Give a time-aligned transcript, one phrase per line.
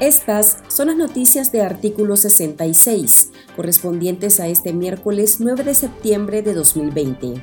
[0.00, 6.52] Estas son las noticias de artículo 66, correspondientes a este miércoles 9 de septiembre de
[6.52, 7.42] 2020.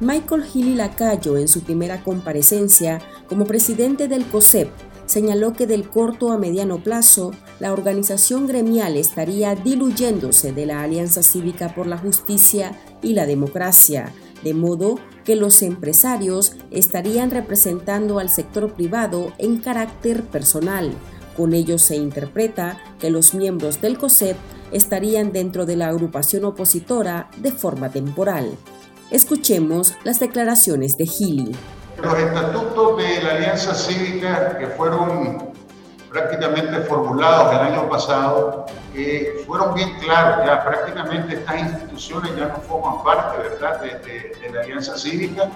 [0.00, 4.68] Michael Gili Lacayo, en su primera comparecencia como presidente del COSEP,
[5.06, 11.22] señaló que del corto a mediano plazo, la organización gremial estaría diluyéndose de la Alianza
[11.22, 12.72] Cívica por la Justicia
[13.02, 14.12] y la Democracia,
[14.42, 20.92] de modo que los empresarios estarían representando al sector privado en carácter personal.
[21.36, 24.36] Con ello se interpreta que los miembros del COSEP
[24.72, 28.50] estarían dentro de la agrupación opositora de forma temporal.
[29.10, 31.56] Escuchemos las declaraciones de Gili.
[32.02, 35.51] Los estatutos de la Alianza Cívica que fueron
[36.12, 40.46] prácticamente formulados el año pasado eh, fueron bien claros.
[40.46, 43.80] Ya prácticamente estas instituciones ya no forman parte ¿verdad?
[43.80, 45.48] De, la Alianza Cívica,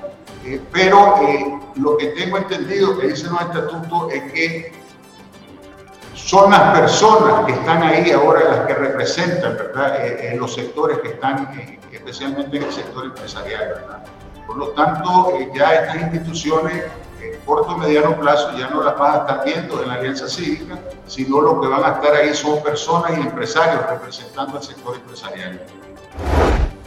[0.44, 4.72] eh, pero eh, lo que tengo entendido que dicen los estatutos es que
[6.14, 9.98] son las personas que están ahí ahora las que representan ¿verdad?
[10.36, 11.50] los sectores que están
[11.92, 13.68] especialmente en el sector empresarial.
[13.68, 14.04] ¿verdad?
[14.46, 16.84] Por lo tanto, eh, ya estas instituciones
[17.32, 20.28] en corto o mediano plazo ya no las vas a estar viendo en la alianza
[20.28, 24.96] cívica, sino lo que van a estar ahí son personas y empresarios representando al sector
[24.96, 25.60] empresarial.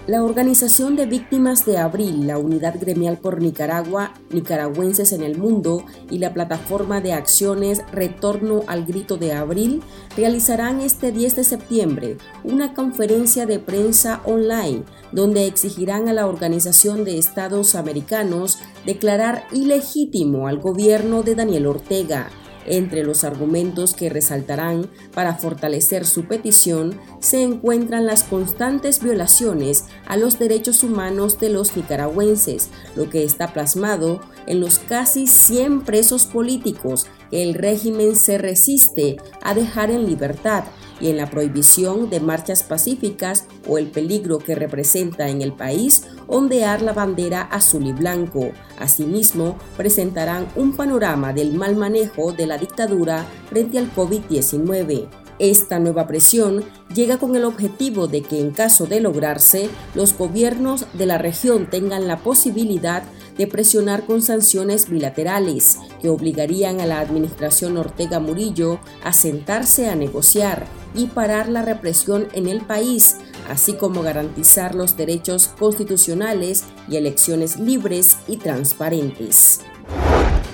[0.10, 5.86] La Organización de Víctimas de Abril, la Unidad Gremial por Nicaragua, Nicaragüenses en el Mundo
[6.10, 9.84] y la Plataforma de Acciones Retorno al Grito de Abril
[10.18, 17.06] realizarán este 10 de septiembre una conferencia de prensa online donde exigirán a la Organización
[17.06, 18.58] de Estados Americanos
[18.88, 22.32] declarar ilegítimo al gobierno de Daniel Ortega
[22.66, 30.18] entre los argumentos que resaltarán para fortalecer su petición se encuentran las constantes violaciones a
[30.18, 36.26] los derechos humanos de los nicaragüenses, lo que está plasmado en los casi 100 presos
[36.26, 40.64] políticos que el régimen se resiste a dejar en libertad
[41.00, 46.04] y en la prohibición de marchas pacíficas o el peligro que representa en el país
[46.28, 48.52] ondear la bandera azul y blanco.
[48.78, 55.08] Asimismo, presentarán un panorama del mal manejo de la dictadura frente al COVID-19.
[55.40, 60.86] Esta nueva presión llega con el objetivo de que en caso de lograrse, los gobiernos
[60.94, 63.04] de la región tengan la posibilidad
[63.38, 69.96] de presionar con sanciones bilaterales que obligarían a la administración Ortega Murillo a sentarse a
[69.96, 73.18] negociar y parar la represión en el país,
[73.50, 79.62] así como garantizar los derechos constitucionales y elecciones libres y transparentes.